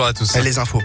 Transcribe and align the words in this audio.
bonjour 0.00 0.08
à 0.08 0.14
tous. 0.14 0.34
Les 0.42 0.58
infos. 0.58 0.80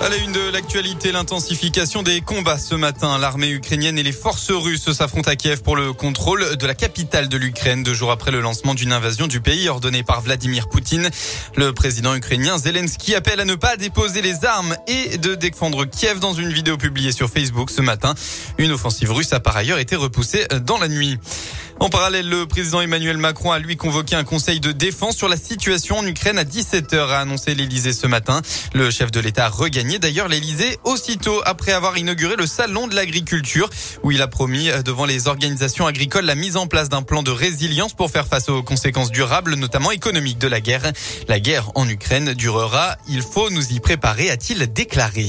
À 0.00 0.08
la 0.08 0.16
une 0.16 0.32
de 0.32 0.50
l'actualité, 0.50 1.12
l'intensification 1.12 2.02
des 2.02 2.22
combats 2.22 2.58
ce 2.58 2.74
matin. 2.74 3.18
L'armée 3.18 3.50
ukrainienne 3.50 3.98
et 3.98 4.02
les 4.02 4.12
forces 4.12 4.50
russes 4.50 4.90
s'affrontent 4.92 5.30
à 5.30 5.36
Kiev 5.36 5.62
pour 5.62 5.76
le 5.76 5.92
contrôle 5.92 6.56
de 6.56 6.66
la 6.66 6.74
capitale 6.74 7.28
de 7.28 7.36
l'Ukraine, 7.36 7.82
deux 7.82 7.92
jours 7.92 8.10
après 8.10 8.30
le 8.30 8.40
lancement 8.40 8.74
d'une 8.74 8.92
invasion 8.92 9.26
du 9.26 9.42
pays 9.42 9.68
ordonnée 9.68 10.02
par 10.02 10.22
Vladimir 10.22 10.68
Poutine. 10.68 11.10
Le 11.56 11.74
président 11.74 12.14
ukrainien 12.14 12.56
Zelensky 12.56 13.14
appelle 13.14 13.40
à 13.40 13.44
ne 13.44 13.54
pas 13.54 13.76
déposer 13.76 14.22
les 14.22 14.46
armes 14.46 14.74
et 14.86 15.18
de 15.18 15.34
défendre 15.34 15.84
Kiev 15.84 16.20
dans 16.20 16.32
une 16.32 16.52
vidéo 16.52 16.78
publiée 16.78 17.12
sur 17.12 17.28
Facebook 17.28 17.70
ce 17.70 17.82
matin. 17.82 18.14
Une 18.56 18.72
offensive 18.72 19.12
russe 19.12 19.34
a 19.34 19.40
par 19.40 19.56
ailleurs 19.56 19.78
été 19.78 19.94
repoussée 19.94 20.46
dans 20.64 20.78
la 20.78 20.88
nuit. 20.88 21.18
En 21.78 21.90
parallèle, 21.90 22.28
le 22.28 22.46
président 22.46 22.80
Emmanuel 22.80 23.18
Macron 23.18 23.52
a 23.52 23.58
lui 23.58 23.76
convoqué 23.76 24.16
un 24.16 24.24
conseil 24.24 24.60
de 24.60 24.72
défense 24.72 25.16
sur 25.16 25.28
la 25.28 25.36
situation 25.36 25.98
en 25.98 26.06
Ukraine 26.06 26.38
à 26.38 26.44
17h, 26.44 26.96
a 26.96 27.20
annoncé 27.20 27.54
l'Elysée 27.54 27.92
ce 27.92 28.06
matin. 28.06 28.40
Le 28.72 28.90
chef 28.90 29.10
de 29.10 29.20
l'État 29.20 29.46
a 29.46 29.48
regagné 29.50 29.98
d'ailleurs 29.98 30.28
l'Elysée 30.28 30.78
aussitôt 30.84 31.42
après 31.44 31.72
avoir 31.72 31.98
inauguré 31.98 32.36
le 32.36 32.46
salon 32.46 32.88
de 32.88 32.94
l'agriculture 32.94 33.68
où 34.02 34.10
il 34.10 34.22
a 34.22 34.26
promis 34.26 34.70
devant 34.84 35.04
les 35.04 35.28
organisations 35.28 35.86
agricoles 35.86 36.24
la 36.24 36.34
mise 36.34 36.56
en 36.56 36.66
place 36.66 36.88
d'un 36.88 37.02
plan 37.02 37.22
de 37.22 37.30
résilience 37.30 37.92
pour 37.92 38.10
faire 38.10 38.26
face 38.26 38.48
aux 38.48 38.62
conséquences 38.62 39.12
durables, 39.12 39.54
notamment 39.54 39.90
économiques 39.90 40.38
de 40.38 40.48
la 40.48 40.60
guerre. 40.60 40.90
La 41.28 41.40
guerre 41.40 41.70
en 41.74 41.88
Ukraine 41.88 42.32
durera. 42.32 42.96
Il 43.08 43.22
faut 43.22 43.50
nous 43.50 43.72
y 43.72 43.80
préparer, 43.80 44.30
a-t-il 44.30 44.72
déclaré. 44.72 45.26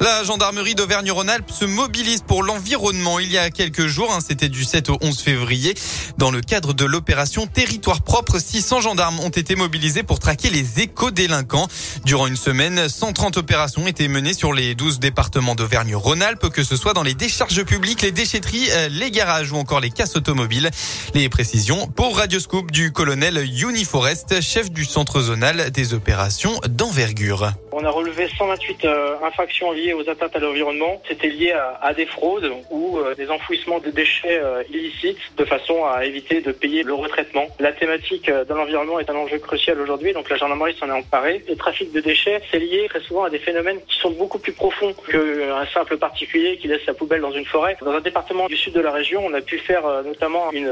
La 0.00 0.24
gendarmerie 0.24 0.74
d'Auvergne-Rhône-Alpes 0.74 1.50
se 1.50 1.64
mobilise 1.64 2.20
pour 2.20 2.42
l'environnement. 2.42 3.18
Il 3.18 3.32
y 3.32 3.38
a 3.38 3.50
quelques 3.50 3.86
jours, 3.86 4.12
hein, 4.12 4.18
c'était 4.26 4.50
du 4.50 4.62
7 4.62 4.90
au 4.90 4.98
11 5.00 5.20
février, 5.20 5.74
dans 6.18 6.30
le 6.30 6.40
cadre 6.40 6.72
de 6.72 6.84
l'opération 6.84 7.46
Territoire 7.46 8.02
propre, 8.02 8.38
600 8.38 8.80
gendarmes 8.80 9.20
ont 9.20 9.30
été 9.30 9.54
mobilisés 9.54 10.02
pour 10.02 10.18
traquer 10.18 10.50
les 10.50 10.80
éco-délinquants. 10.80 11.68
Durant 12.04 12.26
une 12.26 12.36
semaine, 12.36 12.88
130 12.88 13.36
opérations 13.36 13.86
étaient 13.86 14.08
menées 14.08 14.32
sur 14.32 14.52
les 14.52 14.74
12 14.74 14.98
départements 14.98 15.54
d'Auvergne-Rhône-Alpes, 15.54 16.50
que 16.50 16.62
ce 16.62 16.76
soit 16.76 16.92
dans 16.94 17.02
les 17.02 17.14
décharges 17.14 17.64
publiques, 17.64 18.02
les 18.02 18.12
déchetteries, 18.12 18.68
euh, 18.70 18.88
les 18.88 19.10
garages 19.10 19.52
ou 19.52 19.56
encore 19.56 19.80
les 19.80 19.90
casses 19.90 20.16
automobiles. 20.16 20.70
Les 21.14 21.28
précisions 21.28 21.86
pour 21.86 22.16
Radioscope 22.16 22.70
du 22.70 22.92
colonel 22.92 23.44
Uniforest, 23.62 24.40
chef 24.40 24.70
du 24.70 24.84
centre 24.84 25.20
zonal 25.20 25.70
des 25.70 25.94
opérations 25.94 26.58
d'envergure. 26.68 27.52
On 27.72 27.84
a 27.84 27.90
relevé 27.90 28.26
128 28.38 28.84
euh, 28.86 29.16
infractions 29.22 29.72
liées 29.72 29.85
aux 29.94 30.08
atteintes 30.08 30.34
à 30.34 30.38
l'environnement. 30.38 31.00
C'était 31.08 31.28
lié 31.28 31.52
à, 31.52 31.92
des 31.94 32.06
fraudes 32.06 32.50
ou 32.70 32.98
euh, 32.98 33.14
des 33.14 33.30
enfouissements 33.30 33.78
de 33.78 33.90
déchets 33.90 34.40
euh, 34.42 34.62
illicites 34.70 35.18
de 35.36 35.44
façon 35.44 35.84
à 35.84 36.04
éviter 36.04 36.40
de 36.40 36.52
payer 36.52 36.82
le 36.82 36.94
retraitement. 36.94 37.46
La 37.58 37.72
thématique 37.72 38.30
de 38.30 38.54
l'environnement 38.54 38.98
est 38.98 39.10
un 39.10 39.16
enjeu 39.16 39.38
crucial 39.38 39.80
aujourd'hui, 39.80 40.12
donc 40.12 40.28
la 40.30 40.36
gendarmerie 40.36 40.74
s'en 40.78 40.88
est 40.88 40.92
emparée. 40.92 41.44
Le 41.48 41.56
trafic 41.56 41.92
de 41.92 42.00
déchets, 42.00 42.40
c'est 42.50 42.58
lié 42.58 42.86
très 42.88 43.00
souvent 43.00 43.24
à 43.24 43.30
des 43.30 43.38
phénomènes 43.38 43.80
qui 43.88 43.98
sont 43.98 44.10
beaucoup 44.10 44.38
plus 44.38 44.52
profonds 44.52 44.94
qu'un 45.10 45.66
simple 45.72 45.96
particulier 45.96 46.56
qui 46.56 46.68
laisse 46.68 46.84
sa 46.84 46.94
poubelle 46.94 47.20
dans 47.20 47.32
une 47.32 47.44
forêt. 47.44 47.76
Dans 47.80 47.92
un 47.92 48.00
département 48.00 48.46
du 48.46 48.56
sud 48.56 48.72
de 48.72 48.80
la 48.80 48.92
région, 48.92 49.24
on 49.24 49.34
a 49.34 49.40
pu 49.40 49.58
faire 49.58 49.82
notamment 50.04 50.50
une 50.52 50.70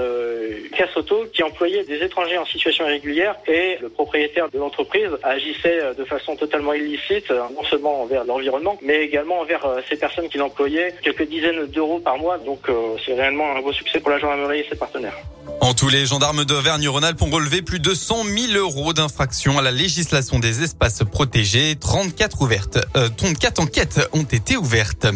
casse 0.77 0.97
auto 0.97 1.25
qui 1.33 1.43
employait 1.43 1.85
des 1.85 2.03
étrangers 2.03 2.39
en 2.39 2.47
situation 2.47 2.87
irrégulière 2.87 3.37
et 3.47 3.79
le 3.81 3.89
propriétaire 3.89 4.49
de 4.51 4.59
l'entreprise 4.59 5.11
agissait 5.23 5.95
de 5.97 6.05
façon 6.05 6.37
totalement 6.37 6.73
illicite 6.73 7.31
euh, 7.31 7.43
non 7.55 7.65
seulement 7.65 8.03
envers 8.03 8.25
l'environnement, 8.25 8.79
mais 8.83 9.04
également 9.05 9.41
envers 9.41 9.65
euh, 9.65 9.81
ces 9.89 9.97
personnes 9.97 10.29
qui 10.29 10.39
l'employaient, 10.39 10.95
quelques 11.03 11.29
dizaines 11.29 11.67
d'euros 11.67 12.01
par 12.01 12.19
mois. 12.19 12.39
Donc 12.39 12.69
euh, 12.69 12.97
c'est 13.05 13.15
réellement 13.15 13.57
un 13.57 13.61
beau 13.61 13.73
succès 13.73 14.01
pour 14.01 14.11
la 14.11 14.19
gendarmerie 14.19 14.61
et 14.61 14.67
ses 14.69 14.77
partenaires. 14.77 15.17
En 15.61 15.75
tous, 15.75 15.89
les 15.89 16.07
gendarmes 16.07 16.45
d'Auvergne-Rhône-Alpes 16.45 17.23
ont 17.23 17.31
relevé 17.31 17.63
plus 17.63 17.81
de 17.81 17.95
100 17.95 18.25
000 18.25 18.53
euros 18.55 18.93
d'infraction 18.93 19.59
à 19.59 19.63
la 19.63 19.71
législation 19.71 20.39
des 20.39 20.63
espaces 20.63 21.03
protégés. 21.05 21.77
34 21.79 22.43
ouvertes, 22.43 22.79
euh, 22.97 23.09
34 23.17 23.61
enquêtes 23.61 24.09
ont 24.13 24.25
été 24.25 24.57
ouvertes. 24.57 25.07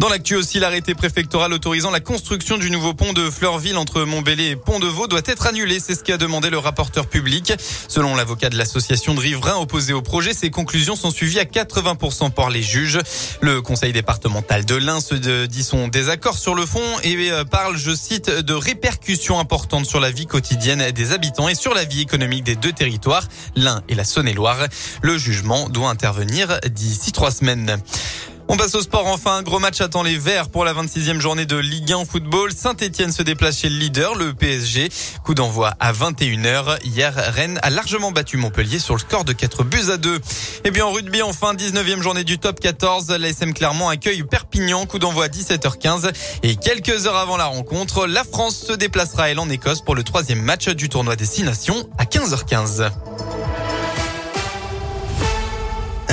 Dans 0.00 0.08
l'actu 0.08 0.34
aussi, 0.34 0.58
l'arrêté 0.58 0.94
préfectoral 0.94 1.52
autorisant 1.52 1.90
la 1.90 2.00
construction 2.00 2.56
du 2.56 2.70
nouveau 2.70 2.94
pont 2.94 3.12
de 3.12 3.28
Fleurville 3.28 3.76
entre 3.76 4.04
Montbéliard 4.04 4.52
et 4.52 4.56
Pont-de-Vaux 4.56 5.08
doit 5.08 5.20
être 5.26 5.46
annulé. 5.46 5.78
C'est 5.78 5.94
ce 5.94 6.02
qu'a 6.02 6.16
demandé 6.16 6.48
le 6.48 6.56
rapporteur 6.56 7.06
public. 7.06 7.52
Selon 7.86 8.16
l'avocat 8.16 8.48
de 8.48 8.56
l'association 8.56 9.12
de 9.12 9.20
riverains 9.20 9.58
opposés 9.58 9.92
au 9.92 10.00
projet, 10.00 10.32
ces 10.32 10.48
conclusions 10.48 10.96
sont 10.96 11.10
suivies 11.10 11.38
à 11.38 11.44
80% 11.44 12.30
par 12.30 12.48
les 12.48 12.62
juges. 12.62 12.98
Le 13.42 13.60
conseil 13.60 13.92
départemental 13.92 14.64
de 14.64 14.74
l'Ain 14.74 15.02
se 15.02 15.44
dit 15.44 15.62
son 15.62 15.88
désaccord 15.88 16.38
sur 16.38 16.54
le 16.54 16.64
fond 16.64 16.80
et 17.02 17.30
euh, 17.30 17.44
parle, 17.44 17.76
je 17.76 17.94
cite, 17.94 18.30
de 18.30 18.54
répercussions 18.54 19.38
importantes 19.38 19.84
sur 19.84 20.00
la 20.00 20.10
vie 20.10 20.24
quotidienne 20.24 20.92
des 20.92 21.12
habitants 21.12 21.50
et 21.50 21.54
sur 21.54 21.74
la 21.74 21.84
vie 21.84 22.00
économique 22.00 22.44
des 22.44 22.56
deux 22.56 22.72
territoires, 22.72 23.28
l'Ain 23.54 23.82
et 23.90 23.94
la 23.94 24.04
Saône-et-Loire. 24.04 24.66
Le 25.02 25.18
jugement 25.18 25.68
doit 25.68 25.90
intervenir 25.90 26.58
d'ici 26.70 27.12
trois 27.12 27.32
semaines. 27.32 27.82
On 28.52 28.56
passe 28.56 28.74
au 28.74 28.82
sport 28.82 29.06
enfin. 29.06 29.36
Un 29.36 29.42
gros 29.42 29.60
match 29.60 29.80
attend 29.80 30.02
les 30.02 30.18
Verts 30.18 30.48
pour 30.48 30.64
la 30.64 30.74
26e 30.74 31.20
journée 31.20 31.46
de 31.46 31.56
Ligue 31.56 31.92
1 31.92 32.04
football. 32.04 32.50
Saint-Etienne 32.52 33.12
se 33.12 33.22
déplace 33.22 33.60
chez 33.60 33.68
le 33.68 33.76
leader, 33.76 34.16
le 34.16 34.34
PSG. 34.34 34.88
Coup 35.22 35.34
d'envoi 35.34 35.72
à 35.78 35.92
21h. 35.92 36.84
Hier, 36.84 37.14
Rennes 37.14 37.60
a 37.62 37.70
largement 37.70 38.10
battu 38.10 38.38
Montpellier 38.38 38.80
sur 38.80 38.94
le 38.94 38.98
score 38.98 39.24
de 39.24 39.32
4 39.32 39.62
buts 39.62 39.90
à 39.92 39.98
2. 39.98 40.18
Et 40.64 40.72
bien 40.72 40.84
en 40.84 40.90
rugby, 40.90 41.22
enfin, 41.22 41.54
19e 41.54 42.02
journée 42.02 42.24
du 42.24 42.38
top 42.38 42.58
14. 42.58 43.10
L'ASM 43.10 43.54
Clermont 43.54 43.88
accueille 43.88 44.24
Perpignan. 44.24 44.84
Coup 44.84 44.98
d'envoi 44.98 45.26
à 45.26 45.28
17h15. 45.28 46.10
Et 46.42 46.56
quelques 46.56 47.06
heures 47.06 47.18
avant 47.18 47.36
la 47.36 47.46
rencontre, 47.46 48.08
la 48.08 48.24
France 48.24 48.64
se 48.66 48.72
déplacera 48.72 49.30
elle 49.30 49.38
en 49.38 49.48
Écosse 49.48 49.80
pour 49.80 49.94
le 49.94 50.02
troisième 50.02 50.42
match 50.42 50.68
du 50.70 50.88
tournoi 50.88 51.14
Destination 51.14 51.88
à 51.98 52.04
15h15. 52.04 52.90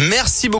Merci 0.02 0.48
beaucoup. 0.48 0.56